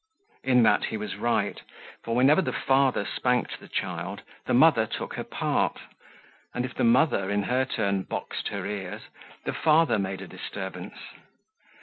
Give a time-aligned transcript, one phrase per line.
[0.43, 1.61] In that he was right,
[2.03, 5.79] for whenever the father spanked the child, the mother took her part,
[6.55, 9.03] and if the mother, in her turn, boxed her ears,
[9.43, 10.97] the father made a disturbance.